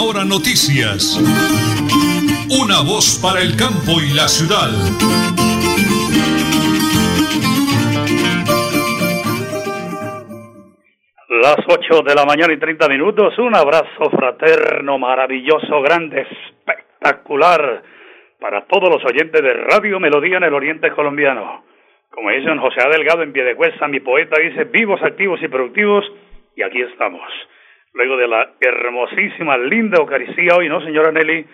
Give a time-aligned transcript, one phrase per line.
[0.00, 1.20] Última Noticias.
[2.48, 4.72] Una voz para el campo y la ciudad.
[11.28, 13.38] Las 8 de la mañana y 30 minutos.
[13.38, 17.82] Un abrazo fraterno, maravilloso, grande, espectacular
[18.40, 21.64] para todos los oyentes de Radio Melodía en el Oriente Colombiano.
[22.10, 26.04] Como dice don José Delgado en Piedecuesta, mi poeta dice vivos, activos y productivos,
[26.56, 27.30] y aquí estamos.
[27.94, 31.46] Luego de la hermosísima, linda Eucaristía hoy, ¿no, señora Nelly?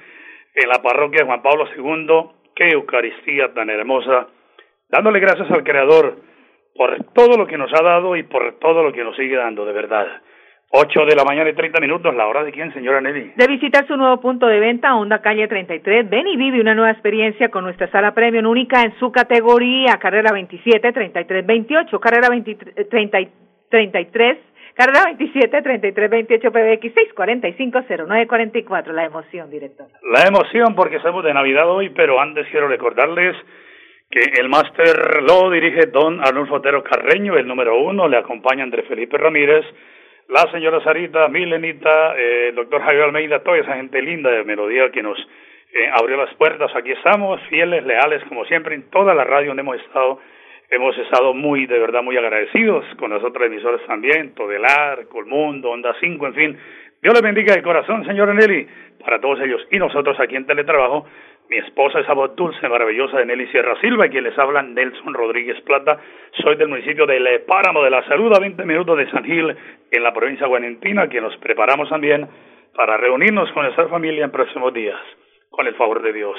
[0.54, 4.28] En la parroquia de Juan Pablo II, qué Eucaristía tan hermosa,
[4.88, 6.16] dándole gracias al Creador
[6.76, 9.64] por todo lo que nos ha dado y por todo lo que nos sigue dando,
[9.64, 10.06] de verdad.
[10.70, 13.32] 8 de la mañana y 30 minutos, ¿la hora de quién, señora Nelly?
[13.36, 16.08] De visitar su nuevo punto de venta, Honda Calle 33.
[16.08, 20.30] Ven y vive una nueva experiencia con nuestra sala premium única en su categoría, carrera
[20.32, 23.18] 27, 33, 28, carrera 23, 30,
[23.70, 24.38] 33,
[24.78, 28.92] carrera 27, 33, 28, PBX 645 0944.
[28.92, 29.88] La emoción, director.
[30.14, 33.36] La emoción, porque estamos de Navidad hoy, pero antes quiero recordarles
[34.10, 38.86] que el máster lo dirige don Arnulfo Otero Carreño, el número uno, le acompaña Andrés
[38.88, 39.66] Felipe Ramírez
[40.28, 44.90] la señora Sarita, Milenita, eh, el doctor Javier Almeida, toda esa gente linda de Melodía
[44.90, 46.70] que nos eh, abrió las puertas.
[46.76, 50.20] Aquí estamos, fieles, leales, como siempre, en toda la radio donde hemos estado.
[50.70, 55.94] Hemos estado muy, de verdad, muy agradecidos con las otras emisoras también, Todelar, Colmundo, Onda
[55.98, 56.58] 5, en fin.
[57.00, 58.66] Dios les bendiga de corazón, señora Nelly,
[59.00, 61.06] para todos ellos y nosotros aquí en Teletrabajo
[61.48, 65.58] mi esposa, esa voz dulce, maravillosa de Nelly Sierra Silva, quien les habla, Nelson Rodríguez
[65.62, 65.98] Plata.
[66.42, 69.56] Soy del municipio de Le Páramo de la Salud, a 20 minutos de San Gil,
[69.90, 72.28] en la provincia de Guanentina, que nos preparamos también
[72.74, 75.00] para reunirnos con nuestra familia en próximos días,
[75.48, 76.36] con el favor de Dios.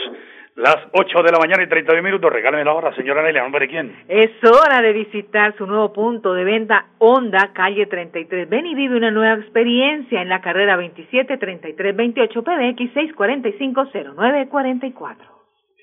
[0.59, 3.69] Las 8 de la mañana y 32 minutos, regáleme la hora, señora Nelia, ¿nombre de
[3.69, 3.95] quién?
[4.09, 8.49] Es hora de visitar su nuevo punto de venta, Honda, calle 33.
[8.49, 13.87] Ven y vive una nueva experiencia en la carrera 27 33 28 PBX 645
[14.17, 15.25] 0944.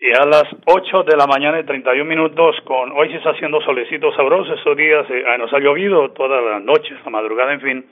[0.02, 3.62] Y a las 8 de la mañana y 31 minutos, con hoy se está haciendo
[3.62, 7.87] solecito sabroso, estos días eh, nos ha llovido toda la noche, la madrugada, en fin,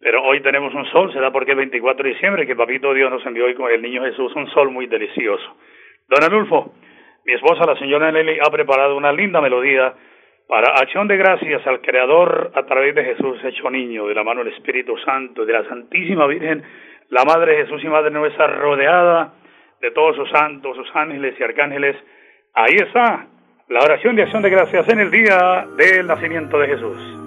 [0.00, 3.10] pero hoy tenemos un sol, se da porque es 24 de diciembre, que Papito Dios
[3.10, 5.54] nos envió hoy con el Niño Jesús, un sol muy delicioso.
[6.08, 6.74] Don Anulfo,
[7.24, 9.94] mi esposa, la señora Nelly, ha preparado una linda melodía
[10.46, 14.44] para acción de gracias al Creador a través de Jesús hecho niño, de la mano
[14.44, 16.62] del Espíritu Santo, de la Santísima Virgen,
[17.08, 19.32] la Madre Jesús y Madre nuestra, rodeada
[19.80, 21.96] de todos sus santos, sus ángeles y arcángeles.
[22.52, 23.26] Ahí está
[23.68, 27.23] la oración de acción de gracias en el día del nacimiento de Jesús.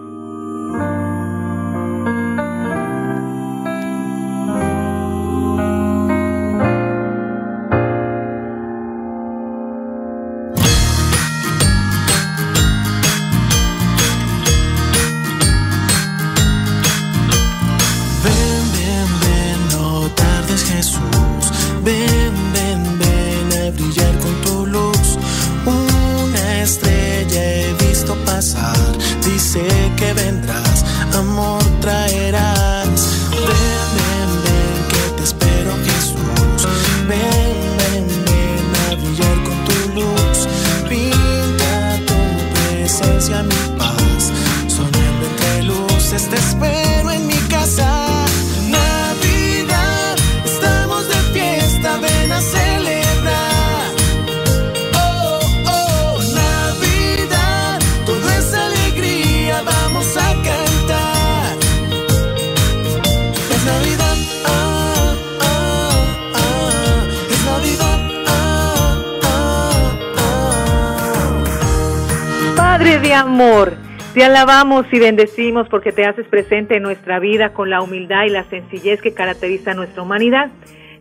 [74.27, 78.43] Alabamos y bendecimos porque te haces presente en nuestra vida con la humildad y la
[78.43, 80.51] sencillez que caracteriza nuestra humanidad.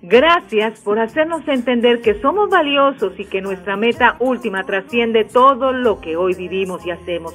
[0.00, 6.00] Gracias por hacernos entender que somos valiosos y que nuestra meta última trasciende todo lo
[6.00, 7.34] que hoy vivimos y hacemos.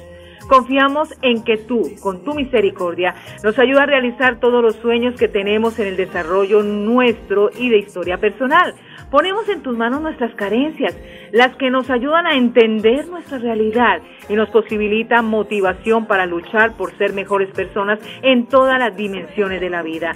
[0.52, 5.26] Confiamos en que tú, con tu misericordia, nos ayudas a realizar todos los sueños que
[5.26, 8.74] tenemos en el desarrollo nuestro y de historia personal.
[9.10, 10.94] Ponemos en tus manos nuestras carencias,
[11.32, 16.96] las que nos ayudan a entender nuestra realidad y nos posibilitan motivación para luchar por
[16.98, 20.12] ser mejores personas en todas las dimensiones de la vida.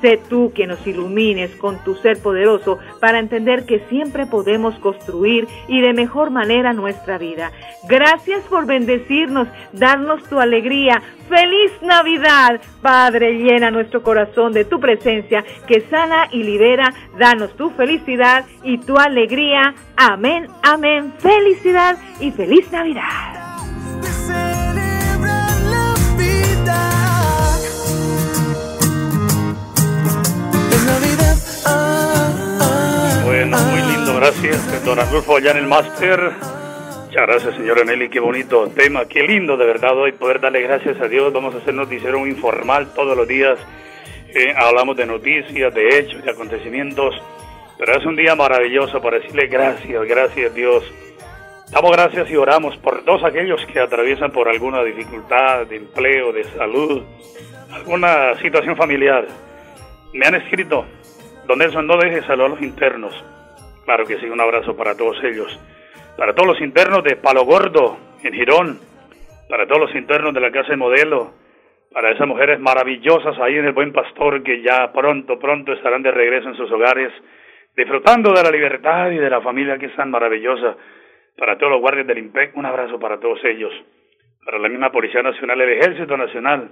[0.00, 5.48] Sé tú quien nos ilumines con tu ser poderoso para entender que siempre podemos construir
[5.66, 7.50] y de mejor manera nuestra vida.
[7.88, 9.48] Gracias por bendecirnos,
[9.78, 11.02] darnos tu alegría.
[11.28, 16.92] Feliz Navidad, Padre, llena nuestro corazón de tu presencia, que sana y libera.
[17.18, 19.74] Danos tu felicidad y tu alegría.
[19.96, 21.12] Amén, amén.
[21.18, 23.38] Felicidad y feliz Navidad.
[33.24, 34.84] Bueno, muy lindo, gracias.
[34.84, 36.57] Don Arnulfo allá en el máster.
[37.08, 38.10] Muchas gracias, señora Nelly.
[38.10, 41.32] Qué bonito tema, qué lindo de verdad hoy poder darle gracias a Dios.
[41.32, 43.58] Vamos a hacer noticiero informal todos los días.
[44.28, 47.14] Eh, hablamos de noticias, de hechos, de acontecimientos.
[47.78, 50.84] Pero es un día maravilloso para decirle gracias, gracias Dios.
[51.70, 56.44] Damos gracias y oramos por todos aquellos que atraviesan por alguna dificultad de empleo, de
[56.44, 57.02] salud,
[57.72, 59.26] alguna situación familiar.
[60.12, 60.84] Me han escrito,
[61.46, 63.14] don Nelson, no deje salud a los internos.
[63.86, 65.58] Claro que sí, un abrazo para todos ellos
[66.18, 68.80] para todos los internos de Palo Gordo, en Girón,
[69.48, 71.32] para todos los internos de la Casa de Modelo,
[71.92, 76.10] para esas mujeres maravillosas ahí en el Buen Pastor que ya pronto, pronto estarán de
[76.10, 77.12] regreso en sus hogares,
[77.76, 80.76] disfrutando de la libertad y de la familia que es tan maravillosa.
[81.36, 83.72] Para todos los guardias del IMPEC, un abrazo para todos ellos.
[84.44, 86.68] Para la misma Policía Nacional, el Ejército Nacional,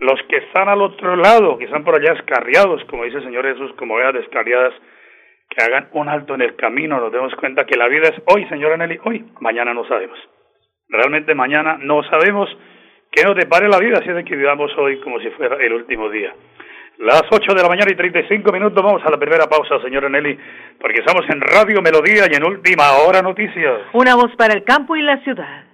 [0.00, 3.46] los que están al otro lado, que están por allá escarriados, como dice el Señor
[3.46, 4.74] Jesús, como veas descarriadas,
[5.50, 8.46] que hagan un alto en el camino, nos demos cuenta que la vida es hoy,
[8.48, 10.18] señora Nelly, hoy, mañana no sabemos.
[10.88, 12.48] Realmente mañana no sabemos
[13.10, 16.08] qué nos depare la vida, así es que vivamos hoy como si fuera el último
[16.08, 16.32] día.
[16.98, 20.38] Las 8 de la mañana y 35 minutos, vamos a la primera pausa, señora Nelly,
[20.78, 23.88] porque estamos en Radio Melodía y en Última Hora Noticias.
[23.92, 25.64] Una voz para el campo y la ciudad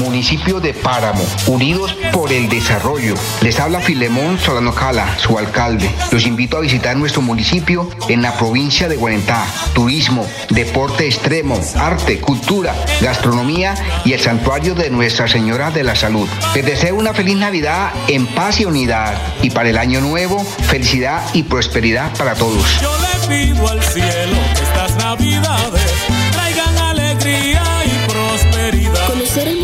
[0.00, 3.14] municipio de Páramo, unidos por el desarrollo.
[3.40, 5.90] Les habla Filemón Solano Cala, su alcalde.
[6.10, 9.46] Los invito a visitar nuestro municipio en la provincia de Guarentá.
[9.74, 13.74] Turismo, deporte extremo, arte, cultura, gastronomía
[14.04, 16.28] y el santuario de Nuestra Señora de la Salud.
[16.54, 21.22] Les deseo una feliz Navidad en paz y unidad y para el año nuevo, felicidad
[21.32, 22.80] y prosperidad para todos.
[22.80, 25.92] Yo le pido al cielo que estas navidades
[26.32, 29.06] traigan alegría y prosperidad.
[29.06, 29.63] Conocer el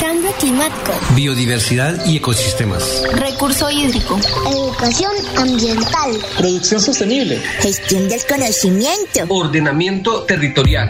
[0.41, 0.91] Climático.
[1.15, 3.03] Biodiversidad y ecosistemas.
[3.13, 4.19] Recurso hídrico.
[4.49, 6.17] Educación ambiental.
[6.35, 7.37] Producción sostenible.
[7.59, 9.25] Gestión del conocimiento.
[9.29, 10.89] Ordenamiento territorial.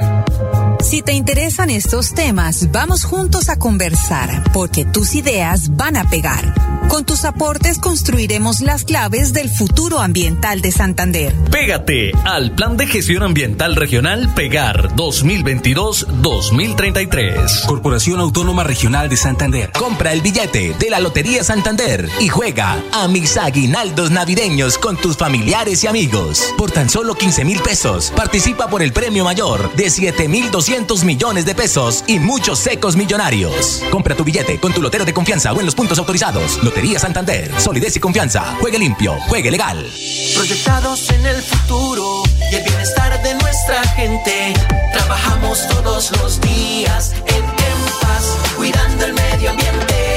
[0.84, 6.56] Si te interesan estos temas, vamos juntos a conversar, porque tus ideas van a pegar.
[6.88, 11.36] Con tus aportes construiremos las claves del futuro ambiental de Santander.
[11.52, 17.68] Pégate al Plan de Gestión Ambiental Regional Pegar 2022-2033.
[17.68, 19.72] Corporación Autónoma Regional de Santander.
[19.72, 25.16] Compra el billete de la Lotería Santander y juega a mis aguinaldos navideños con tus
[25.16, 26.56] familiares y amigos.
[26.58, 30.71] Por tan solo 15 mil pesos, participa por el premio mayor de 7 mil 200
[31.04, 33.82] millones de pesos y muchos secos millonarios.
[33.92, 36.64] Compra tu billete con tu lotero de confianza o en los puntos autorizados.
[36.64, 37.52] Lotería Santander.
[37.60, 38.56] Solidez y confianza.
[38.62, 39.18] Juegue limpio.
[39.28, 39.86] Juegue legal.
[40.34, 44.54] Proyectados en el futuro y el bienestar de nuestra gente.
[44.94, 50.11] Trabajamos todos los días en, en paz, cuidando el medio ambiente.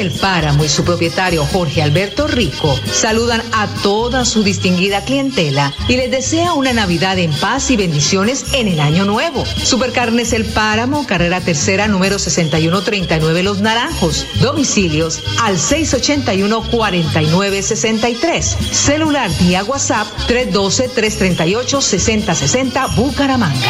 [0.00, 5.96] El Páramo y su propietario Jorge Alberto Rico saludan a toda su distinguida clientela y
[5.96, 9.44] les desea una Navidad en paz y bendiciones en el año nuevo.
[9.44, 14.24] Supercarnes El Páramo, carrera tercera número 6139 Los Naranjos.
[14.40, 18.42] Domicilios al 681-4963.
[18.72, 23.60] Celular vía WhatsApp 312-338-6060 Bucaramanga.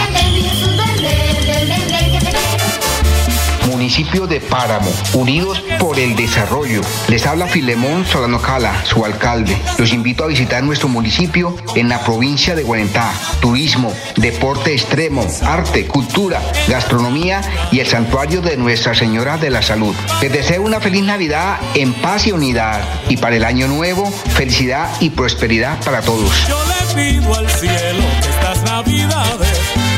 [4.01, 6.81] De Páramo, unidos por el desarrollo.
[7.09, 9.55] Les habla Filemón Solano Cala, su alcalde.
[9.77, 13.13] Los invito a visitar nuestro municipio en la provincia de Guarentá.
[13.41, 19.95] Turismo, deporte extremo, arte, cultura, gastronomía y el santuario de Nuestra Señora de la Salud.
[20.23, 24.91] Les deseo una feliz Navidad en paz y unidad y para el año nuevo, felicidad
[25.01, 26.49] y prosperidad para todos.
[26.49, 26.59] Yo
[26.95, 29.90] pido al cielo estas navidades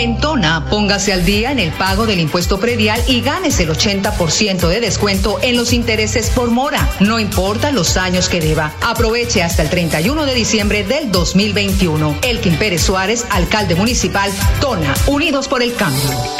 [0.00, 4.66] En Tona, póngase al día en el pago del impuesto predial y ganes el 80%
[4.66, 8.72] de descuento en los intereses por mora, no importa los años que deba.
[8.80, 12.16] Aproveche hasta el 31 de diciembre del 2021.
[12.22, 16.39] Elkin Pérez Suárez, alcalde municipal, Tona, Unidos por el Cambio.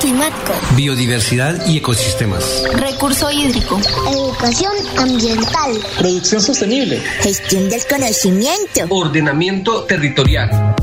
[0.00, 0.52] Climático.
[0.76, 2.62] Biodiversidad y ecosistemas.
[2.74, 3.80] Recurso hídrico.
[4.10, 5.72] Educación ambiental.
[5.98, 7.00] Producción sostenible.
[7.20, 8.86] Gestión del conocimiento.
[8.90, 10.74] Ordenamiento territorial.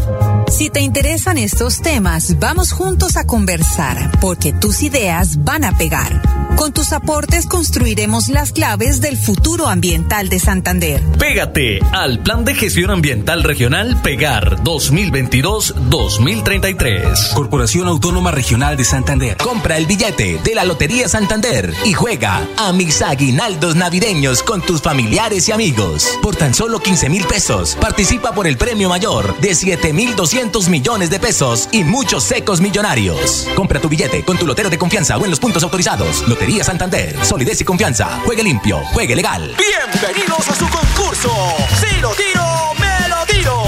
[0.51, 6.21] Si te interesan estos temas, vamos juntos a conversar, porque tus ideas van a pegar.
[6.57, 11.01] Con tus aportes construiremos las claves del futuro ambiental de Santander.
[11.17, 17.33] Pégate al Plan de Gestión Ambiental Regional Pegar 2022-2033.
[17.33, 19.37] Corporación Autónoma Regional de Santander.
[19.37, 24.81] Compra el billete de la Lotería Santander y juega a mis aguinaldos navideños con tus
[24.81, 26.19] familiares y amigos.
[26.21, 30.40] Por tan solo 15 mil pesos, participa por el premio mayor de 7 mil 200
[30.69, 33.47] millones de pesos y muchos secos millonarios.
[33.55, 36.27] Compra tu billete con tu lotero de confianza o en los puntos autorizados.
[36.27, 37.15] Lotería Santander.
[37.23, 38.19] Solidez y confianza.
[38.25, 38.79] Juegue limpio.
[38.93, 39.55] Juegue legal.
[39.55, 41.31] Bienvenidos a su concurso.
[41.79, 42.43] Si lo tiro,
[42.79, 43.63] me lo tiro.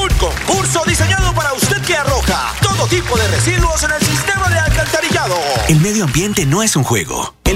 [0.00, 4.58] Un concurso diseñado para usted que arroja todo tipo de residuos en el sistema de
[4.60, 5.36] alcantarillado.
[5.68, 7.34] El medio ambiente no es un juego.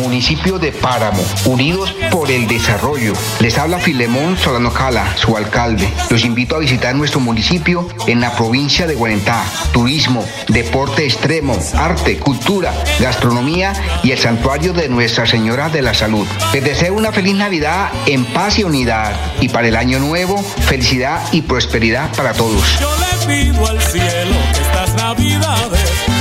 [0.00, 3.12] Municipio de Páramo, unidos por el desarrollo.
[3.38, 5.92] Les habla Filemón Solano Cala, su alcalde.
[6.08, 9.44] Los invito a visitar nuestro municipio en la provincia de Guarentá.
[9.72, 16.26] Turismo, deporte extremo, arte, cultura, gastronomía y el santuario de Nuestra Señora de la Salud.
[16.54, 19.14] Les deseo una feliz Navidad en paz y unidad.
[19.40, 22.62] Y para el año nuevo, felicidad y prosperidad para todos.
[22.80, 25.80] Yo le pido al cielo que estas navidades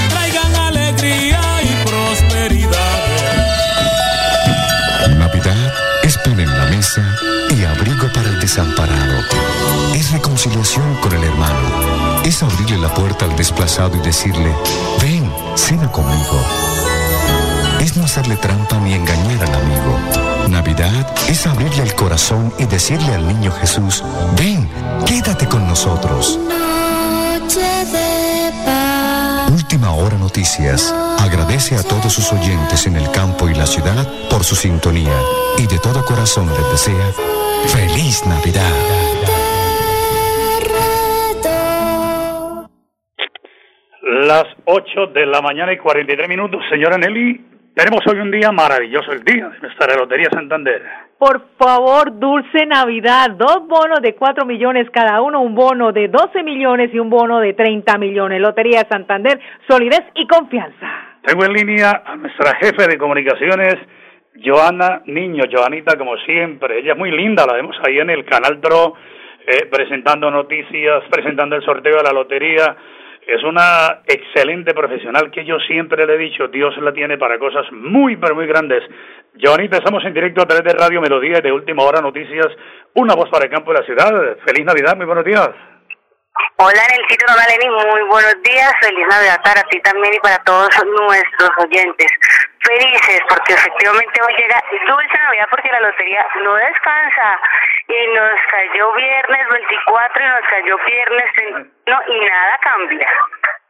[0.10, 1.49] traigan alegría
[8.60, 9.24] desamparado.
[9.96, 12.22] Es reconciliación con el hermano.
[12.26, 14.54] Es abrirle la puerta al desplazado y decirle,
[15.02, 16.38] ven, cena conmigo.
[17.80, 20.50] Es no hacerle trampa ni engañar al amigo.
[20.50, 24.04] Navidad es abrirle el corazón y decirle al niño Jesús,
[24.38, 24.68] ven,
[25.06, 26.38] quédate con nosotros.
[29.72, 30.92] Última hora noticias.
[31.20, 35.14] Agradece a todos sus oyentes en el campo y la ciudad por su sintonía
[35.60, 37.14] y de todo corazón les desea
[37.68, 38.74] feliz Navidad.
[44.26, 47.49] Las 8 de la mañana y 43 minutos, señora Nelly.
[47.76, 50.82] Tenemos hoy un día maravilloso, el día de nuestra Lotería Santander.
[51.18, 56.44] Por favor, Dulce Navidad, dos bonos de 4 millones cada uno, un bono de 12
[56.44, 58.42] millones y un bono de 30 millones.
[58.42, 60.88] Lotería Santander, solidez y confianza.
[61.24, 63.76] Tengo en línea a nuestra jefe de comunicaciones,
[64.44, 65.44] Joana Niño.
[65.52, 68.96] Joanita, como siempre, ella es muy linda, la vemos ahí en el Canal Tro,
[69.46, 72.76] eh, presentando noticias, presentando el sorteo de la lotería.
[73.30, 77.64] Es una excelente profesional que yo siempre le he dicho, Dios la tiene para cosas
[77.72, 78.82] muy, pero muy grandes.
[79.40, 82.48] Joanita, estamos en directo a través de Radio Melodía y de Última Hora Noticias,
[82.96, 84.38] una voz para el campo de la ciudad.
[84.48, 85.48] Feliz Navidad, muy buenos días.
[86.58, 90.70] Hola Nelsito Nolani, muy buenos días, feliz Navidad para ti también y para todos
[91.08, 92.08] nuestros oyentes.
[92.62, 97.40] Felices porque efectivamente hoy llega dulce Navidad porque la lotería no descansa
[97.88, 103.08] y nos cayó viernes 24 y nos cayó viernes 31 y nada cambia.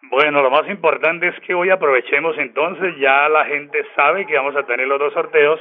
[0.04, 4.56] Bueno, lo más importante es que hoy aprovechemos entonces, ya la gente sabe que vamos
[4.56, 5.60] a tener los dos sorteos,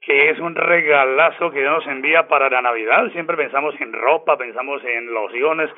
[0.00, 3.10] que es un regalazo que Dios nos envía para la Navidad.
[3.10, 5.68] Siempre pensamos en ropa, pensamos en lociones,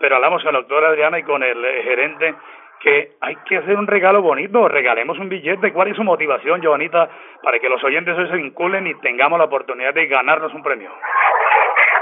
[0.00, 2.34] pero hablamos con la doctora Adriana y con el gerente
[2.84, 5.72] que hay que hacer un regalo bonito, regalemos un billete.
[5.72, 7.08] ¿Cuál es su motivación, Joanita,
[7.42, 10.92] para que los oyentes hoy se vinculen y tengamos la oportunidad de ganarnos un premio?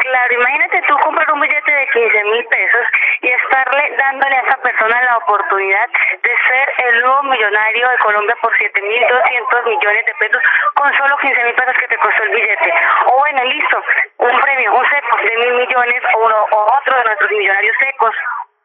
[0.01, 2.87] Claro, imagínate tú comprar un billete de 15 mil pesos
[3.21, 5.89] y estarle dándole a esa persona la oportunidad
[6.21, 10.43] de ser el nuevo millonario de Colombia por 7.200 millones de pesos
[10.75, 12.75] con solo 15 mil pesos que te costó el billete.
[13.07, 13.83] O bueno, listo,
[14.19, 18.17] un premio, un seco de mil millones o, uno, o otro de nuestros millonarios secos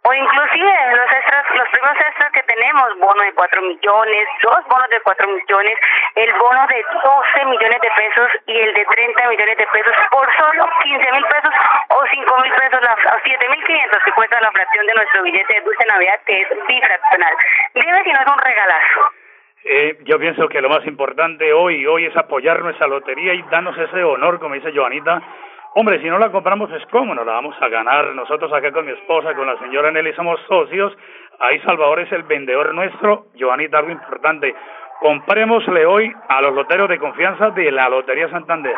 [0.08, 4.90] o inclusive los extras, los premios extras que tenemos, bono de 4 millones, dos bonos
[4.90, 5.76] de 4 millones,
[6.16, 10.28] el bono de 12 millones de pesos y el de 30 millones de pesos por
[10.38, 11.54] solo 15 mil pesos
[11.90, 15.24] o 5 mil pesos, la, o 7 mil 500 que cuesta la fracción de nuestro
[15.24, 17.34] billete de dulce Navidad que es bifraccional.
[17.74, 19.00] Dime si no es un regalazo.
[19.66, 23.78] Eh, yo pienso que lo más importante hoy, hoy es apoyar nuestra lotería y darnos
[23.78, 25.22] ese honor, como dice Joanita,
[25.80, 28.08] Hombre, si no la compramos es como no la vamos a ganar.
[28.16, 30.92] Nosotros acá con mi esposa, con la señora Nelly, somos socios.
[31.38, 33.28] Ahí Salvador es el vendedor nuestro.
[33.36, 34.56] Giovanita, algo importante.
[35.00, 38.76] Comprémosle hoy a los loteros de confianza de la Lotería Santander.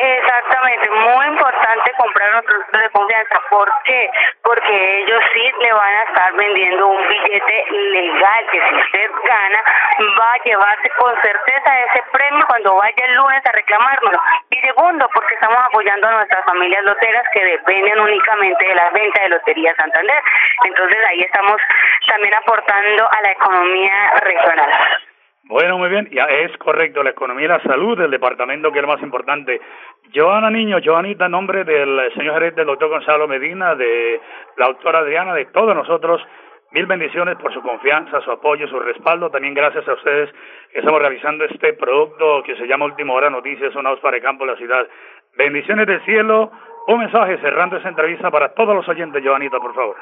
[0.00, 3.42] Exactamente, muy importante comprar los productos de confianza.
[3.50, 4.10] ¿Por qué?
[4.42, 9.64] Porque ellos sí le van a estar vendiendo un billete legal que si usted gana
[10.18, 14.20] va a llevarse con certeza ese premio cuando vaya el lunes a reclamárnoslo.
[14.50, 19.22] Y segundo, porque estamos apoyando a nuestras familias loteras que dependen únicamente de la venta
[19.22, 20.22] de Lotería Santander.
[20.64, 21.60] Entonces ahí estamos
[22.06, 24.70] también aportando a la economía regional.
[25.48, 28.82] Bueno, muy bien, ya es correcto, la economía y la salud del departamento, que es
[28.82, 29.58] lo más importante.
[30.14, 34.20] Joana Niño, Joanita, en nombre del señor gerente, del doctor Gonzalo Medina, de
[34.58, 36.20] la doctora Adriana, de todos nosotros,
[36.72, 39.30] mil bendiciones por su confianza, su apoyo, su respaldo.
[39.30, 40.30] También gracias a ustedes
[40.70, 44.44] que estamos realizando este producto que se llama Última Hora Noticias, voz para el campo
[44.44, 44.86] de la ciudad.
[45.38, 46.52] Bendiciones del cielo.
[46.88, 49.96] Un mensaje cerrando esa entrevista para todos los oyentes, Joanita, por favor.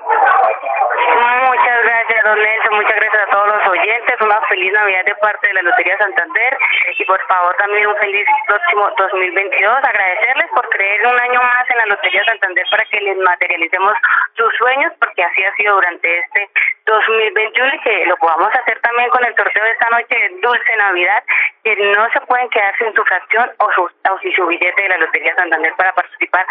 [1.15, 2.75] Muchas gracias, don Nelson.
[2.75, 4.21] Muchas gracias todos los oyentes.
[4.21, 6.59] Una feliz Navidad de parte de la Lotería Santander.
[6.99, 9.85] Y por favor, también un feliz próximo 2022.
[9.85, 13.95] Agradecerles por creer un año más en la Lotería Santander para que les materialicemos
[14.37, 16.49] sus sueños, porque así ha sido durante este
[16.87, 20.77] 2021 y que lo podamos hacer también con el sorteo de esta noche de Dulce
[20.77, 21.23] Navidad,
[21.63, 24.89] que no se pueden quedar sin su fracción o, su, o sin su billete de
[24.89, 26.47] la Lotería Santander para participar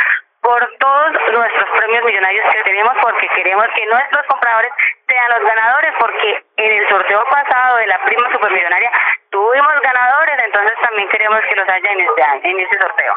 [0.46, 4.72] por todos nuestros premios millonarios que tenemos porque queremos que nuestros compradores
[5.08, 8.92] sean los ganadores porque en el sorteo pasado de la prima supermillonaria
[9.32, 13.14] tuvimos ganadores, entonces también queremos que los haya en este año, en este sorteo.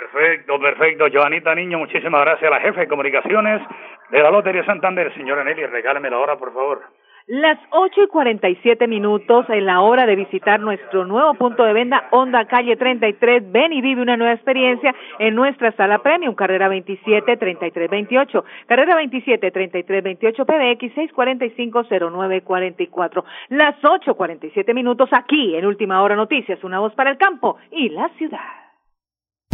[0.00, 1.06] Perfecto, perfecto.
[1.10, 3.62] Joanita Niño, muchísimas gracias a la jefe de comunicaciones
[4.10, 5.14] de la Lotería Santander.
[5.14, 6.82] Señora Nelly, regáleme la hora, por favor.
[7.28, 11.64] Las ocho y cuarenta y siete minutos en la hora de visitar nuestro nuevo punto
[11.64, 13.50] de venta, Honda Calle 33.
[13.50, 18.94] Ven y vive una nueva experiencia en nuestra sala premium, carrera 27 33 28, carrera
[18.94, 23.24] 27 33 28 PBX 645 0944.
[23.48, 27.18] Las ocho cuarenta y siete minutos aquí en Última Hora Noticias, una voz para el
[27.18, 28.65] campo y la ciudad.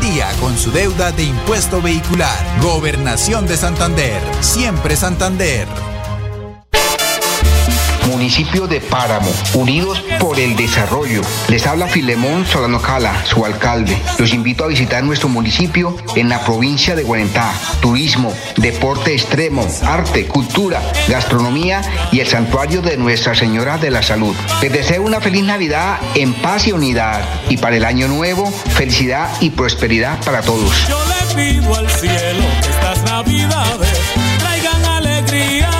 [0.00, 2.38] día con su deuda de impuesto vehicular.
[2.60, 4.20] Gobernación de Santander.
[4.40, 5.68] Siempre Santander.
[8.06, 11.22] Municipio de Páramo, unidos por el desarrollo.
[11.48, 13.96] Les habla Filemón Solano Cala, su alcalde.
[14.18, 17.52] Los invito a visitar nuestro municipio en la provincia de Guarentá.
[17.80, 21.82] Turismo, deporte extremo, arte, cultura, gastronomía
[22.12, 24.34] y el santuario de Nuestra Señora de la Salud.
[24.62, 27.22] Les deseo una feliz Navidad en paz y unidad.
[27.48, 30.88] Y para el año nuevo, felicidad y prosperidad para todos.
[30.88, 30.98] Yo
[31.74, 34.00] al cielo estas navidades
[34.38, 35.79] traigan alegría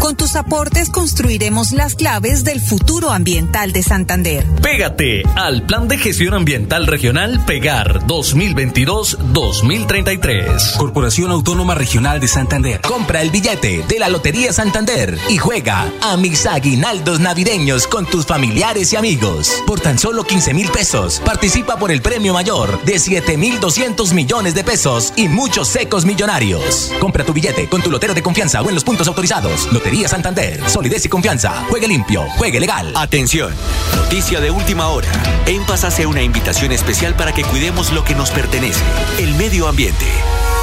[0.00, 4.46] Con tus aportes construiremos las claves del futuro ambiental de Santander.
[4.62, 10.76] Pégate al Plan de Gestión Ambiental Regional Pegar 2022-2033.
[10.76, 12.80] Corporación Autónoma Regional de Santander.
[12.80, 18.24] Compra el billete de la Lotería Santander y juega a mis aguinaldos navideños con tus
[18.24, 19.64] familiares y amigos.
[19.66, 24.12] Por tan solo 15 mil pesos, participa por el premio mayor de 7 mil 200
[24.12, 26.92] millones de pesos y muchos secos millonarios.
[27.00, 29.66] Compra tu billete con tu lotero de confianza o en los puntos autorizados.
[29.72, 30.68] Lotería Lotería Santander.
[30.68, 31.64] Solidez y confianza.
[31.70, 32.92] Juegue limpio, juegue legal.
[32.94, 33.54] Atención.
[33.96, 35.08] Noticia de última hora.
[35.46, 38.84] En Paz hace una invitación especial para que cuidemos lo que nos pertenece,
[39.18, 40.04] el medio ambiente.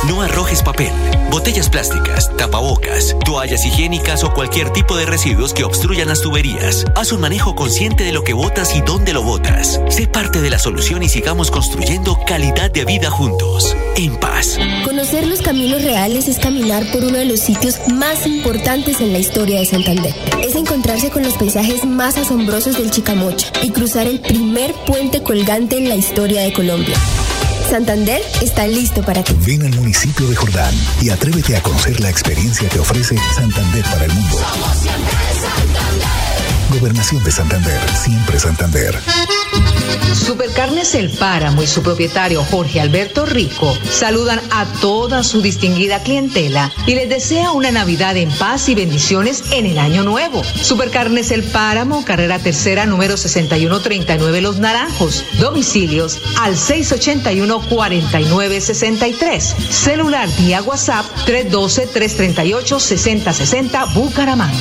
[0.08, 0.92] No arrojes papel,
[1.32, 6.86] botellas plásticas, tapabocas, toallas higiénicas o cualquier tipo de residuos que obstruyan las tuberías.
[6.96, 9.82] Haz un manejo consciente de lo que botas y dónde lo botas.
[9.90, 13.76] Sé parte de la solución y sigamos construyendo calidad de vida juntos.
[13.96, 14.60] En paz.
[14.84, 19.18] Conocer los caminos reales es caminar por uno de los sitios más importantes en la
[19.18, 20.14] historia de Santander.
[20.44, 25.80] Es encontrarse con los paisajes más asombrosos del Chicamocha y cruzar el primer puente colgante
[25.80, 26.96] en la historia de Colombia.
[27.70, 29.36] Santander está listo para ti.
[29.46, 34.06] Ven al municipio de Jordán y atrévete a conocer la experiencia que ofrece Santander para
[34.06, 34.38] el mundo.
[36.70, 38.96] Gobernación de Santander, siempre Santander.
[40.26, 46.72] Supercarnes El Páramo y su propietario Jorge Alberto Rico saludan a toda su distinguida clientela
[46.88, 50.42] y les desea una Navidad en paz y bendiciones en el año nuevo.
[50.44, 55.26] Supercarnes El Páramo, carrera tercera, número 6139 Los Naranjos.
[55.40, 59.42] Domicilios al 681-4963.
[59.70, 64.58] Celular vía WhatsApp 312-338-6060 Bucaramanga.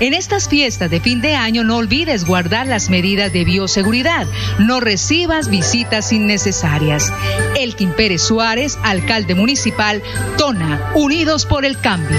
[0.00, 4.26] En estas fiestas de fin de año no olvides guardar las medidas de bioseguridad.
[4.58, 7.12] No recibas visitas innecesarias.
[7.56, 10.02] Elkin Pérez Suárez, alcalde municipal,
[10.38, 12.18] Tona, Unidos por el Cambio.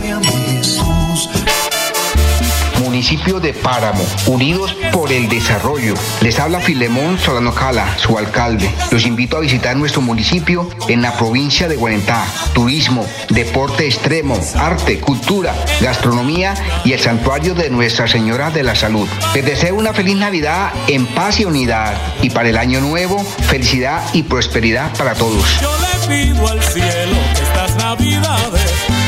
[0.00, 1.28] de amor Jesús.
[2.80, 5.94] Municipio de Páramo, unidos por el desarrollo.
[6.20, 8.70] Les habla Filemón Solano Cala, su alcalde.
[8.90, 12.24] Los invito a visitar nuestro municipio en la provincia de Guarentá.
[12.54, 19.08] Turismo, deporte extremo, arte, cultura, gastronomía y el santuario de Nuestra Señora de la Salud.
[19.34, 21.94] Les deseo una feliz Navidad en paz y unidad.
[22.22, 25.60] Y para el año nuevo, felicidad y prosperidad para todos.
[25.60, 29.07] Yo le pido al cielo estas navidades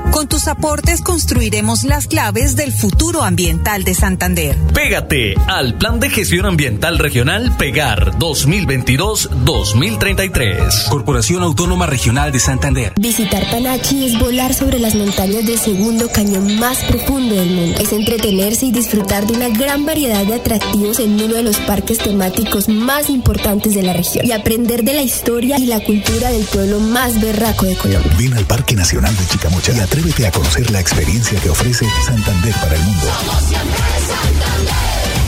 [0.11, 4.57] Con tus aportes construiremos las claves del futuro ambiental de Santander.
[4.73, 10.89] Pégate al Plan de Gestión Ambiental Regional Pegar 2022-2033.
[10.89, 12.91] Corporación Autónoma Regional de Santander.
[12.99, 17.79] Visitar Panachi es volar sobre las montañas del segundo cañón más profundo del mundo.
[17.79, 21.99] Es entretenerse y disfrutar de una gran variedad de atractivos en uno de los parques
[21.99, 24.25] temáticos más importantes de la región.
[24.25, 28.11] Y aprender de la historia y la cultura del pueblo más berraco de Colombia.
[28.17, 32.55] Ven al Parque Nacional de Chicamocha y atrévete a conocer la experiencia que ofrece Santander
[32.55, 33.07] para el mundo.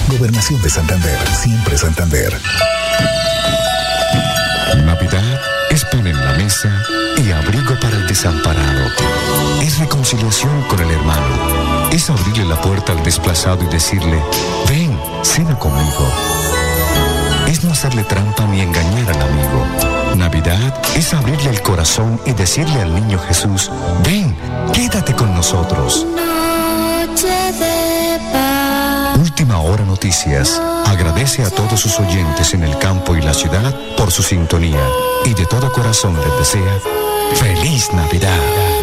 [0.08, 2.34] Gobernación de Santander, siempre Santander.
[4.84, 6.72] Navidad es pan en la mesa
[7.24, 8.88] y abrigo para el desamparado.
[9.62, 11.92] Es reconciliación con el hermano.
[11.92, 14.20] Es abrirle la puerta al desplazado y decirle,
[14.68, 16.12] ven, cena conmigo.
[17.48, 19.93] Es no hacerle trampa ni engañar al amigo.
[20.16, 23.72] Navidad es abrirle el corazón y decirle al niño Jesús,
[24.04, 24.36] ven,
[24.74, 26.06] quédate con nosotros.
[29.20, 30.62] Última hora noticias.
[30.86, 34.86] Agradece a todos sus oyentes en el campo y la ciudad por su sintonía
[35.26, 36.80] y de todo corazón les desea
[37.36, 38.83] feliz Navidad.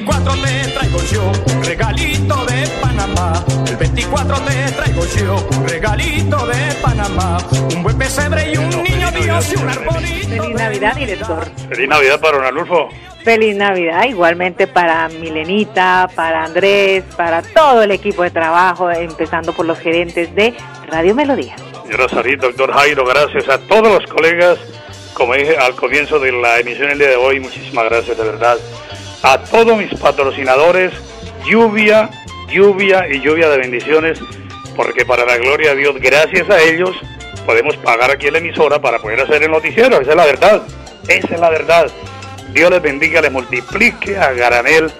[0.00, 3.44] 24 te traigo yo un regalito de Panamá.
[3.68, 7.38] El 24 te traigo yo un regalito de Panamá.
[7.74, 10.28] Un buen pesebre y un niño Dios y un arbolito.
[10.28, 11.44] Feliz Navidad, director.
[11.68, 12.88] Feliz Navidad para don Arnulfo.
[13.22, 19.66] Feliz Navidad, igualmente para Milenita, para Andrés, para todo el equipo de trabajo, empezando por
[19.66, 20.54] los gerentes de
[20.86, 21.56] Radio Melodía.
[21.82, 24.58] Señora Sarit, doctor Jairo, gracias a todos los colegas
[25.12, 28.56] como dije al comienzo de la emisión el día de hoy, muchísimas gracias de verdad
[29.22, 30.92] a todos mis patrocinadores,
[31.44, 32.10] lluvia,
[32.48, 34.20] lluvia y lluvia de bendiciones,
[34.76, 36.96] porque para la gloria de Dios, gracias a ellos,
[37.44, 40.62] podemos pagar aquí la emisora para poder hacer el noticiero, esa es la verdad,
[41.08, 41.90] esa es la verdad.
[42.52, 44.90] Dios les bendiga, les multiplique a Garanel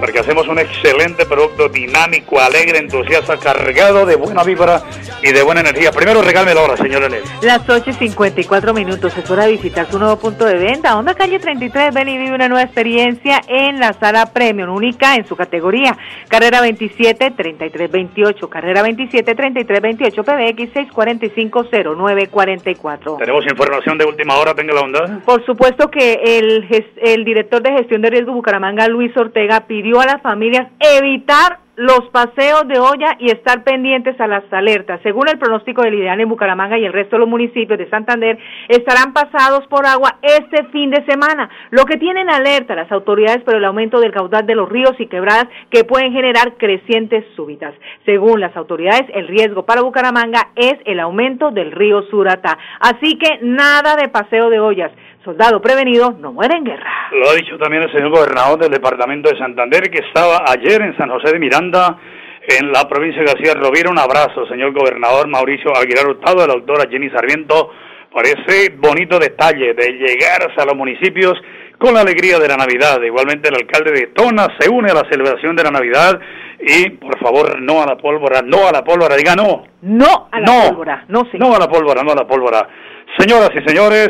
[0.00, 4.82] porque hacemos un excelente producto dinámico, alegre, entusiasta, cargado de buena vibra
[5.22, 5.92] y de buena energía.
[5.92, 7.22] Primero regálme la hora, señor Enel.
[7.42, 10.96] Las 8 y 54 minutos, es hora de visitar su nuevo punto de venta.
[10.96, 15.26] Onda Calle 33, ven y vive una nueva experiencia en la sala Premium, única en
[15.26, 15.96] su categoría.
[16.28, 23.16] Carrera 27, 33, 28, carrera 27, 33, 28, PBX 645 0944.
[23.18, 25.20] Tenemos información de última hora, tenga la onda.
[25.24, 26.66] Por supuesto que el,
[27.02, 32.10] el director de gestión de riesgo Bucaramanga, Luis Ortega, pidió a las familias evitar los
[32.12, 35.00] paseos de olla y estar pendientes a las alertas.
[35.02, 38.38] Según el pronóstico del ideal en Bucaramanga y el resto de los municipios de Santander,
[38.68, 43.54] estarán pasados por agua este fin de semana, lo que tienen alerta las autoridades por
[43.54, 47.72] el aumento del caudal de los ríos y quebradas que pueden generar crecientes súbitas.
[48.04, 52.58] Según las autoridades, el riesgo para Bucaramanga es el aumento del río Surata.
[52.80, 54.92] Así que nada de paseo de ollas.
[55.24, 57.10] Soldado prevenido no muere en guerra.
[57.12, 60.96] Lo ha dicho también el señor gobernador del departamento de Santander, que estaba ayer en
[60.96, 61.98] San José de Miranda,
[62.48, 63.90] en la provincia de García Rovira.
[63.90, 67.70] Un abrazo, señor gobernador Mauricio Aguilar Hurtado, a la doctora Jenny Sarmiento,
[68.10, 71.34] por ese bonito detalle de llegar a los municipios
[71.76, 73.02] con la alegría de la Navidad.
[73.02, 76.18] Igualmente el alcalde de Tona se une a la celebración de la Navidad
[76.60, 79.64] y por favor no a la pólvora, no a la pólvora, diga no.
[79.82, 81.48] No a la pólvora, no señor.
[81.48, 82.68] No a la pólvora, no a la pólvora.
[83.18, 84.08] Señoras y señores,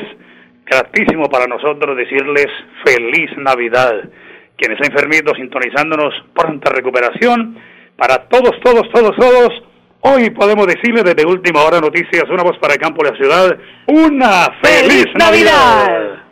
[0.71, 2.47] gratísimo para nosotros decirles
[2.85, 4.09] feliz Navidad.
[4.57, 7.59] Quienes están enfermitos sintonizándonos, pronta recuperación.
[7.97, 9.63] Para todos, todos, todos, todos,
[10.01, 13.59] hoy podemos decirles desde Última Hora Noticias, una voz para el campo de la ciudad,
[13.89, 16.23] una feliz, Navidad.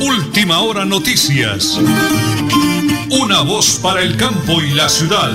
[0.00, 1.80] Última Hora Noticias,
[3.22, 5.30] una voz para el campo y la ciudad.